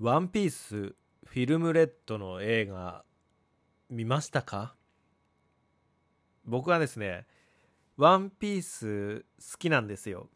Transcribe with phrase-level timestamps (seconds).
[0.00, 3.02] ワンピースフィルムレッドの映画
[3.90, 4.76] 見ましたか？
[6.44, 7.26] 僕はですね、
[7.96, 10.28] ワンピース好きなんですよ。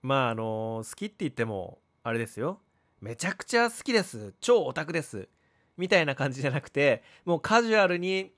[0.00, 2.60] まああの好きって言ってもあれですよ。
[3.00, 4.32] めちゃくちゃ好きです。
[4.40, 5.28] 超オタクです。
[5.76, 8.30] みたいな感じじゃなくて、もうカジュアルに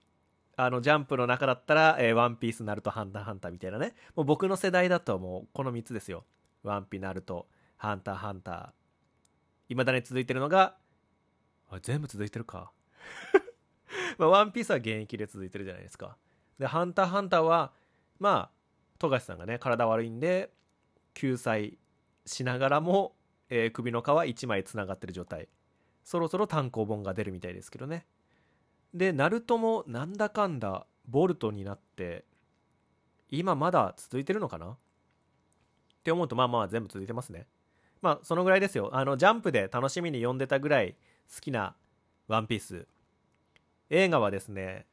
[0.56, 3.94] あのジャンプの中だったら、えー、ワンピース、ナルト、ハンター、ハンターみたいなね。
[4.16, 6.24] もう僕の世代だともうこの3つですよ。
[6.62, 7.46] ワンピ、ナルト、
[7.76, 8.79] ハンター、ハンター。
[9.70, 10.76] 未だに続いてるのが、
[11.70, 12.72] あ全部続いてるか。
[14.18, 16.16] まあ、ワンピースは現役で続いてるじゃないですか。
[16.58, 17.72] で、ハンター、ハンターは、
[18.18, 18.60] まあ、
[18.98, 20.52] 富樫さんがね、体悪いんで、
[21.14, 21.78] 救済
[22.26, 23.16] しながらも、
[23.48, 25.48] えー、首の皮1枚つながってる状態。
[26.02, 28.06] そろそろ単行本が出るみたいですけどね。
[28.92, 32.24] で、ナルトもなんだかんだボルトになって、
[33.28, 34.72] 今まだ続いてるのかな？
[34.72, 34.76] っ
[36.02, 37.46] て思うと、まあまあ全部続いてますね。
[38.02, 38.90] まあ、そのぐらいですよ。
[38.92, 40.96] あの、ジャンプで楽しみに読んでたぐらい
[41.34, 41.74] 好きな
[42.28, 42.86] ワンピース。
[43.90, 44.86] 映画はですね、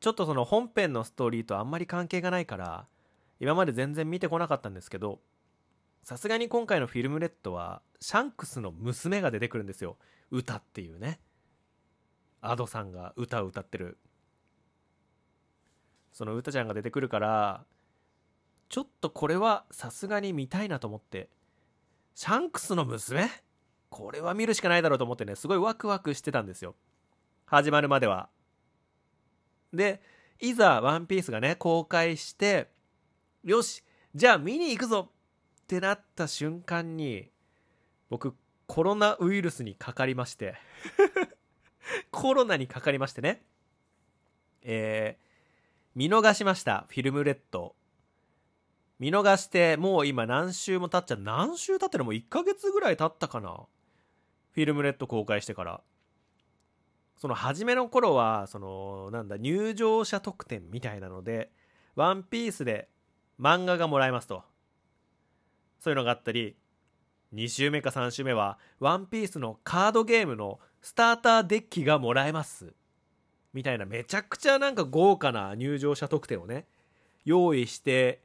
[0.00, 2.86] ちょっとその本編のストーリーとあんまり関係がないから、
[3.40, 5.20] 今まで全然見てこなかったんですけど、
[6.02, 9.96] さすがに今回のフィルムレッドは、シャンクスの娘が出てくるんですよ。
[10.30, 11.20] 歌っていうね。
[12.40, 13.98] アドさんが歌を歌ってる。
[16.12, 17.64] その歌ちゃんが出てくるから、
[18.68, 21.28] ちょっとこれはさすがに見たいなと思って、
[22.18, 23.30] シャンクスの娘？
[23.90, 26.74] これは見るしかないだろうと思ってね、すごいワクワクしてたんですよ。
[27.46, 28.28] 始まるまでは。
[29.72, 30.02] で、
[30.40, 32.72] いざワンピースがね、公開して、
[33.44, 33.84] よし、
[34.16, 35.10] じゃあ見に行くぞ
[35.62, 37.30] ってなった瞬間に、
[38.10, 38.34] 僕、
[38.66, 40.56] コロナウイルスにかかりまして
[42.10, 43.44] コロナにかかりましてね。
[44.62, 45.24] えー、
[45.94, 47.76] 見逃しました、フィルムレッド。
[48.98, 51.20] 見逃して、もう今何週も経っちゃう。
[51.20, 53.66] 何週経ってるもう1ヶ月ぐらい経ったかな？
[54.52, 55.80] フィルムレッド公開してから。
[57.16, 61.50] その初めの頃は、その、なんだ、入場者特典みたいなので、
[61.96, 62.88] ワンピースで
[63.40, 64.44] 漫画がもらえますと。
[65.80, 66.56] そういうのがあったり、
[67.34, 72.72] 2週目か3週目は、ワンピースのカードゲームのスターターデッキがもらえます。
[73.52, 76.66] みたいな、めちゃくちゃなんか豪華な入場者特典をね、
[77.24, 78.22] 用意して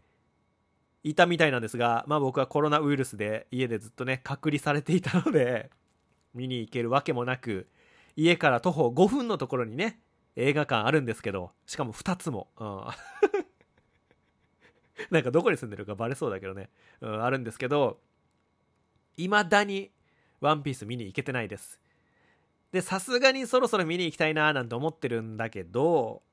[1.03, 5.69] いたみたいなんですが、まあ僕はコロナウイルスで家でずっとね、隔離されていたので、
[6.33, 7.67] 見に行けるわけもなく、
[8.15, 9.99] 家から徒歩5分のところにね、
[10.35, 12.47] 映画館あるんですけど、しかも2つも。
[12.57, 12.87] うん、
[15.11, 16.69] なんかどこに住んでるかバレそうだけどね、
[17.01, 17.99] うん、あるんですけど、
[19.17, 19.91] 未だに
[20.39, 21.79] ワンピース見に行けてないです。
[22.71, 26.23] で、さすがにそろそろ見に行きたいなーなんて思ってるんだけど、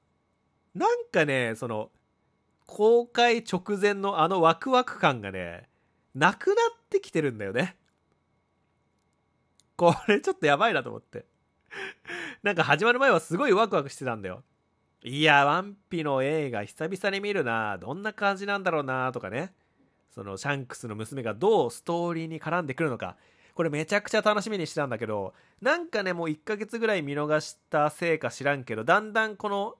[0.75, 1.91] なんかね、その、
[2.71, 5.69] 公開直前のあのワクワク感がね、
[6.15, 6.57] なくなっ
[6.89, 7.77] てきてるんだよね。
[9.77, 11.27] これちょっとやばいなと思って。
[12.45, 14.45] なんか始まる前はすごいワクワクしてたんだよ。
[15.03, 17.77] いや、ワンピの映画久々に見るな。
[17.79, 19.53] どんな感じなんだろうなとかね。
[20.11, 23.17] そのシャンクスの娘がどうストーリーに絡んでくるのか。
[23.55, 29.77] これめちゃくちゃ楽しみにしてたんだけど、なんかね、もう1ヶ月ぐらい見逃したせいか知らんけど、だんだんこの、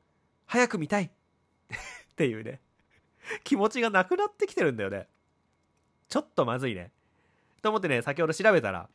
[0.47, 1.05] 早く見たい
[2.11, 2.61] っていうね。
[3.45, 5.09] 気持ちがなくなってきてるんだよね。
[6.09, 6.91] ちょっとまずいね。
[7.63, 8.89] と思ってね、先ほど調べたら、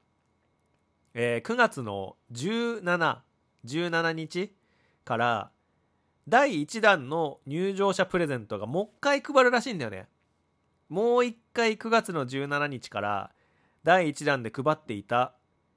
[1.14, 3.22] えー、9月の17、
[3.66, 4.54] 17日
[5.06, 5.52] から
[6.28, 10.08] 第1弾の入場者プレゼントがもう一回配るらしいんだよね。
[10.90, 13.32] もう一回9月の17日から
[13.84, 15.36] 第1弾で配っていた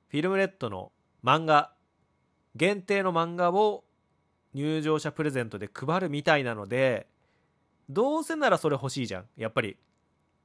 [0.08, 0.92] フィルムレッドの
[1.22, 1.72] 漫画、
[2.56, 3.84] 限定の漫画を
[4.54, 7.06] 入場者プレゼントで配るみたいなので、
[7.88, 9.24] どうせならそれ欲しいじゃん。
[9.36, 9.76] やっぱり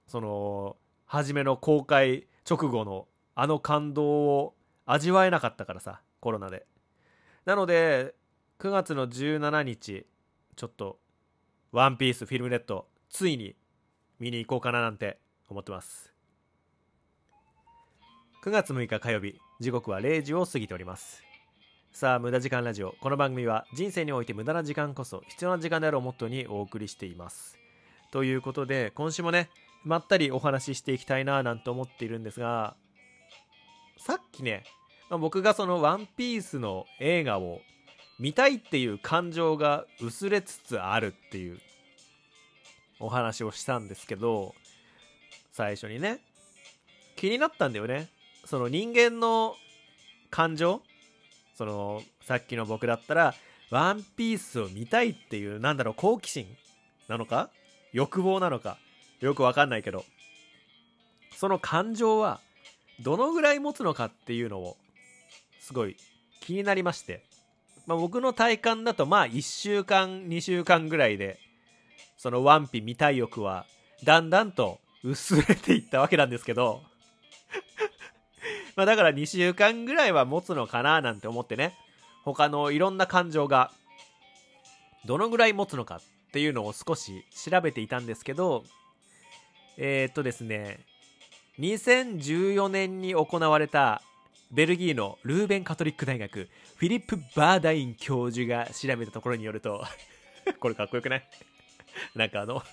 [0.08, 4.56] その初めの公開直後のあの感動を
[4.86, 6.66] 味わえなかったからさコロナで。
[7.46, 8.16] なので
[8.60, 10.06] 9月の17日
[10.56, 11.00] ちょっと
[11.72, 13.56] 「ワンピースフィルムレッドついに
[14.20, 16.14] 見に行こうかななんて思ってます。
[18.44, 21.33] 9月6日火曜日時刻は0時を過ぎております。
[21.94, 22.96] さあ無駄時間ラジオ。
[23.02, 27.60] この番組は人生において無駄な時間こそ必要な時間であるをモットーにお送りしています。
[28.10, 29.52] ということで今週もね
[29.84, 32.76] まったりお話ししていきたいななんて思っているんですが
[34.00, 34.64] さっきね、
[35.12, 37.62] まあ、僕がその「ワンピースの映画を
[38.18, 41.60] 見たいっていう感情が薄れつつあるっていう
[43.00, 44.56] お話をしたんですけど
[45.52, 46.22] 最初にね
[47.18, 48.10] 気になったんだよね。
[48.46, 49.56] その人間の
[50.32, 50.82] 感情
[51.56, 53.34] そのさっきの僕だったら
[53.70, 56.48] ワンピースを見たいっていうなんだろう好奇心
[57.08, 57.50] なのか？
[57.92, 58.78] 欲望なのか？
[59.20, 60.06] よくわかんないけど。
[61.36, 62.40] その感情は
[63.02, 64.78] どのぐらい持つのかっていうのを
[65.60, 65.98] すごい
[66.42, 67.24] 気になりまして、
[67.88, 71.40] まあ、僕の体感だとまあ1週間2週間ぐらいで
[72.18, 73.66] そのワンピ見たい欲は
[74.04, 76.82] だんだんと薄れていったわけなんですけど。
[78.76, 81.76] まあだから2週間ぐらいは持つのかななんて思ってね。
[82.24, 83.72] 他のいろんな感情が
[85.06, 88.64] どのぐらい持つのかっていうのを少し調べていたんですけど
[89.78, 90.80] えー、っとですね
[91.60, 94.02] 2014年に行われた
[94.52, 96.48] ベルギーのルーベンカトリック大学
[96.78, 99.84] フィリップ・バーダイン教授が調べたところによると
[100.62, 101.30] これかっこよくない？
[102.16, 102.64] なんかあの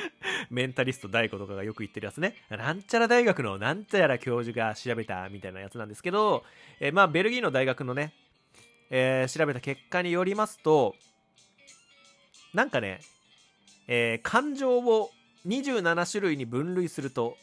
[0.50, 2.36] メンタリスト大悟とかがよく言ってるやつね。
[2.50, 6.44] なんちゃら大学のなんちゃら教授が調べたみたいなやつなんですけど、
[6.80, 8.12] えーまあベルギーの大学のね、
[8.90, 10.94] えー調べた結果によりますと、
[12.54, 13.00] なんかね、
[13.88, 15.10] えー感情を
[15.46, 17.36] 27種類に分類すると、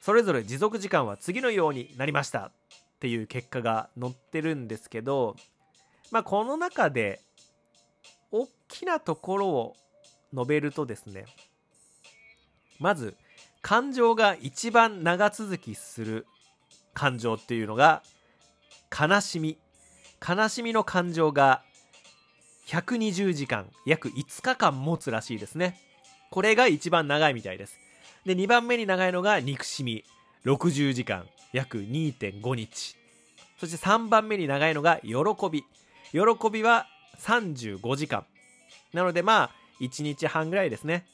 [0.00, 2.52] それぞれ持続時間は次のようになりましたっ
[2.98, 5.36] ていう結果が載ってるんですけど、
[6.10, 7.20] まあこの中で、
[8.30, 9.76] 大きなところを
[10.32, 11.26] 述べるとですね、
[12.82, 13.16] まず
[13.62, 16.26] 感情が一番長続きする
[16.94, 18.02] 感情っていうのが
[18.90, 19.56] 悲しみ。
[20.24, 21.62] 悲しみの感情が
[22.68, 25.80] 120時間約5日間持つらしいですね。
[26.30, 27.78] これが一番長いみたいです。
[28.24, 30.04] で2番目に長いのが憎しみ。
[30.44, 32.96] 60時間約2.5日。
[33.58, 35.12] そして3番目に長いのが喜
[35.50, 35.64] び。
[36.10, 36.86] 喜びは
[37.20, 38.26] 35時間。
[38.92, 39.50] なのでまあ
[39.80, 41.06] 1日半ぐらいですね。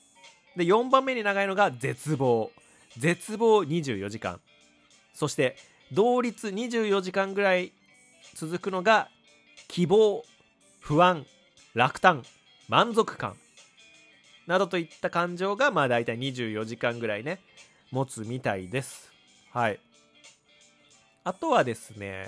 [0.58, 2.50] で4番目に長いのが絶望。
[2.99, 4.40] 絶望24時間。
[5.14, 5.56] そして
[5.93, 7.72] 同率24時間ぐらい
[8.34, 9.08] 続くのが
[9.69, 10.25] 希望
[10.81, 11.25] 不安
[11.75, 12.25] 落胆
[12.69, 13.37] 満足感。
[14.49, 17.38] などといった感情がまあ大体24時間ぐらいね
[17.93, 19.12] 持つみたいです。
[19.52, 19.78] はい。
[21.22, 22.26] あとはですね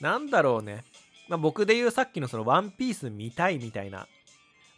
[0.00, 0.84] なんだろうね、
[1.28, 4.06] まあ、僕で言うさっきのそのワンピース見たいみたいな。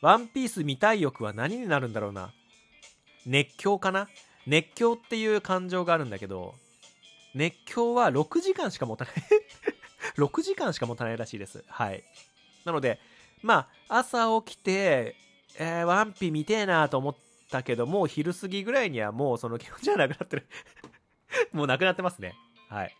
[0.00, 2.32] ワンピース見たい欲は何になるんだろうな。
[3.26, 4.08] 熱狂かな？
[4.46, 6.54] 熱狂っていう感情があるんだけど
[7.34, 9.14] 熱狂は6時間しか持たない。
[10.16, 11.64] 6時間しか持たないらしいです。
[11.68, 12.02] はい。
[12.64, 12.98] なので
[13.42, 15.14] まあ朝起きて、
[15.58, 17.16] えー、ワンピ見てえなと思っ
[17.50, 20.48] たけどもう昼過ぎぐらいにはもうその気持ちはなくなってる。
[21.52, 22.34] もうなくなってますね。
[22.68, 22.96] はい。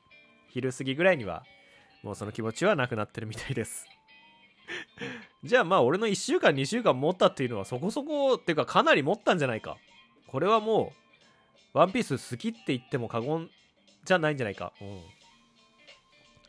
[0.51, 1.45] 昼過ぎぐらいには
[2.03, 3.87] もうその気持ちはなくなってるみたいです。
[5.43, 9.77] じゃあまあ俺の1週間2週間持ったっていうのはそこそこっていうかかなり持ったんじゃないか。
[10.31, 10.93] これはも
[11.75, 13.51] うワンピース好きって言っても過言
[14.05, 14.73] じゃないんじゃないか。
[14.81, 15.01] うん。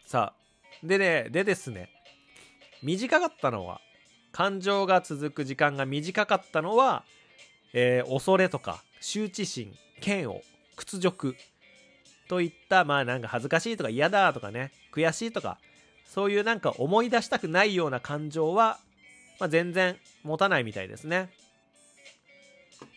[0.06, 1.90] さあでねでですね。
[2.84, 3.82] 短かったのは
[4.32, 7.04] 感情が続く時間が短かったのは、
[7.74, 10.42] えー恐れとか羞恥心嫌悪
[10.76, 11.36] 屈辱
[12.28, 15.58] といったまあなんか恥ずかしいとか嫌だとかね悔しいとか
[16.06, 18.80] そういうなんか思い出したくないような感情は、
[19.40, 21.30] まあ、全然持たないみたいですね。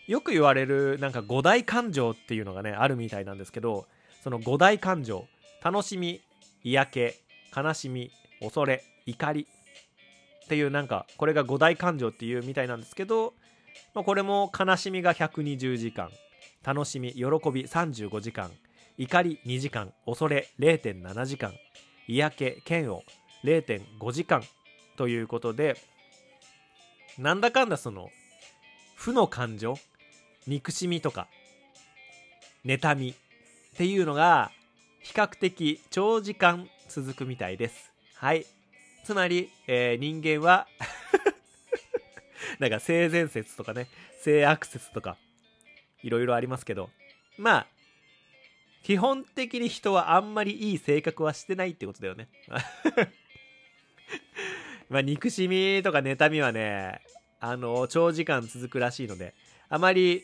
[0.07, 3.87] よく言われるなんか五大感情っていうのがねあるみたいなんですけど
[4.23, 5.27] その五大感情
[5.63, 6.21] 楽しみ
[6.63, 7.15] 嫌気
[7.57, 8.11] 悲しみ
[8.41, 9.47] 恐れ怒り
[10.45, 13.33] っていうなんかこれが五大感情っていうみたいなんですけど、
[13.95, 16.11] まあ、これも悲しみが120時間
[16.63, 17.29] 楽しみ喜び
[17.67, 18.51] 35時間
[18.99, 21.53] 怒り2時間恐れ0.7時間
[22.07, 23.03] 嫌気嫌悪
[23.45, 24.43] 0.5時間
[24.97, 25.77] ということで
[27.19, 28.09] なんだかんだその
[29.05, 29.77] 負の感情
[30.47, 31.29] 憎しみとか
[32.65, 33.15] 妬みっ
[33.77, 34.51] ていうのが
[35.03, 37.93] 比較的長時間続くみたいです。
[38.15, 38.47] はい。
[39.05, 40.67] つまり、えー人間は
[42.59, 43.89] なんか性善説とかね
[44.23, 45.19] 性悪説とか
[46.03, 46.89] いろいろありますけど
[47.37, 47.67] まあ
[48.85, 52.31] 基本的に人はあんまりいい性格はしてないってことだよね。
[54.89, 57.03] まあ憎しみとか妬みはね
[57.47, 59.35] あの長時間続くらしいので
[59.69, 60.23] あまり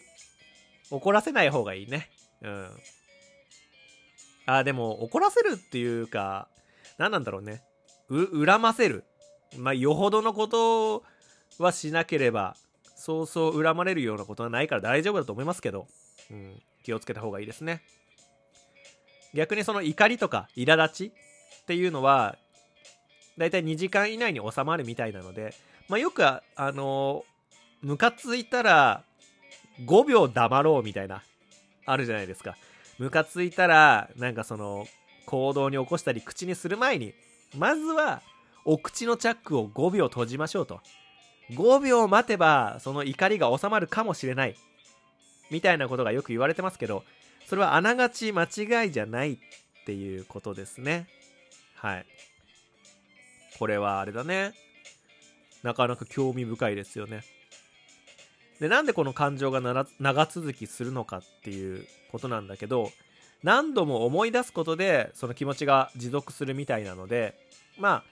[0.91, 2.09] 怒らせない方がいいね。
[2.41, 2.69] うん。
[4.47, 6.49] あでも怒らせるっていうか
[6.97, 7.63] 何なんだろうね。
[8.09, 9.05] う恨ませる。
[9.59, 11.05] まあよほどのこと
[11.59, 12.57] はしなければ
[12.97, 15.89] そうそう恨まれるようなことはないから大丈夫だと思いますけど、
[16.31, 17.83] うん、気をつけた方がいいですね。
[19.35, 21.13] 逆にその怒りとか苛立ち
[21.63, 22.39] っていうのは
[23.37, 25.55] だいたい2時間以内に収まるみたいなので、
[25.91, 27.25] まあ、よくあの
[27.83, 29.03] ムカついたら
[29.85, 31.23] 5秒黙ろうみたいな
[31.85, 32.57] あるじゃないですか。
[33.01, 34.87] ムカついたらなんかその
[35.27, 37.13] 行動に起こしたり口にする前に
[37.59, 38.23] まずは
[38.65, 40.81] お口のチャックを5秒閉じましょうと。
[41.51, 44.55] 5秒待てばその怒りが収まるかもしれない。
[45.51, 47.03] みたいなことがよく言われてますけど
[47.49, 49.39] それはあながち間違いじゃないっ
[49.87, 51.09] ていうことですね。
[51.75, 52.07] はい。
[53.59, 54.53] これはあれだね。
[55.63, 57.23] なかなか興味深いですよね。
[58.61, 62.91] でなんでこの感情が長続きするのかっていうことなんだけど
[63.43, 67.35] 何度も思い出すことでその気持ちが持続するみたいなので
[67.79, 68.05] ま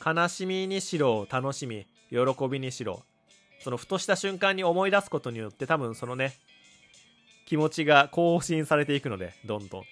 [0.00, 2.18] あ悲しみにしろ楽しみ喜
[2.48, 3.04] びにしろ
[3.60, 6.34] そのふとした瞬間に思い出すことによって多分そのね
[7.46, 9.82] 気持ちが更新されていくのでどんどん。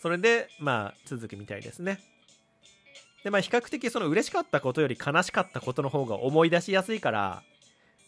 [0.00, 1.98] それでまあ続くみたいですね。
[3.24, 7.42] でまあ比較的その嬉しかったことより悲しかったことの方が思い出しやすいから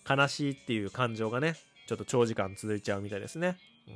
[0.09, 3.95] 悲しいっていう感情がねちょっと長時間続いちゃうみたいですね、うん、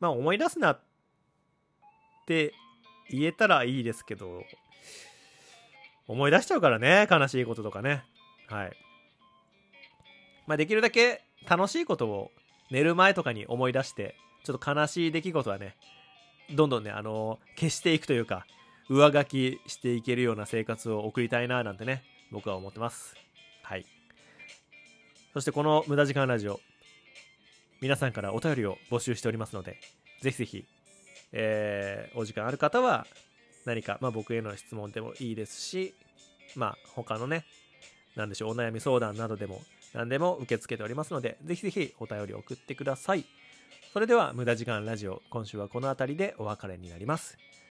[0.00, 0.80] まあ思い出すなっ
[2.26, 2.52] て
[3.10, 4.42] 言えたらいいですけど
[6.08, 8.04] 思い出しちゃうからね悲しいこととかね。
[8.48, 8.72] はい。
[10.46, 12.30] まあできるだけ楽しいことを
[12.70, 15.76] 寝る前とかに思い出してちょっと悲しい出来事はね
[16.54, 18.46] どんどんねあの消していくというか
[18.88, 23.14] 上書きしていけるような生活を送りたいななんてね僕は思ってます。
[23.62, 23.86] はい。
[25.32, 26.60] そしてこの無駄時間ラジオ
[27.80, 29.78] 皆さんからお便りを募集しておりますので
[30.20, 30.66] ぜひぜひ、
[31.32, 33.06] えー、お時間ある方は
[33.64, 35.94] 何か、まあ、僕への質問でもいいですし
[36.54, 37.44] まあ他のね
[38.14, 39.62] 何でしょうお悩み相談などでも
[39.94, 43.24] 何でも受け付けておりますのでぜひぜひお便り送ってください。
[43.92, 47.36] それでは無駄時間ラジオ今週はこの辺りでお別れになります。